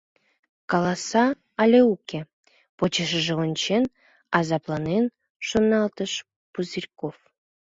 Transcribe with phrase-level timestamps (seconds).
[0.71, 1.25] «Каласа
[1.61, 2.19] але уке?»—
[2.77, 3.83] почешыже ончен,
[4.37, 5.05] азапланен
[5.47, 6.11] шоналтыш
[6.53, 7.15] Пузырьков.